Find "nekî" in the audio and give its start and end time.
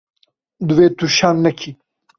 1.43-1.71